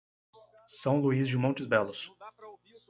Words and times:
São 0.81 0.99
Luís 0.99 1.27
de 1.27 1.37
Montes 1.37 1.67
Belos 1.67 2.09